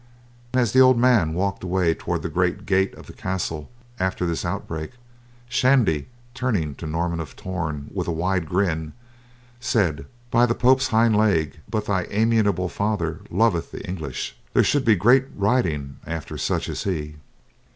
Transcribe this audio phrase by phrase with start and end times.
[0.55, 3.69] As the old man walked away toward the great gate of the castle
[3.99, 4.93] after this outbreak,
[5.47, 8.93] Shandy, turning to Norman of Torn, with a wide grin,
[9.59, 14.35] said: "By the Pope's hind leg, but thy amiable father loveth the English.
[14.53, 17.17] There should be great riding after such as he."